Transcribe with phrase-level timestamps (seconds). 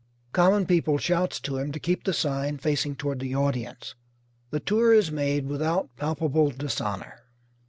[0.31, 3.93] Common People shouts to him to keep the sign facing toward the audience.
[4.49, 7.19] The tour is made without palpable dishonour.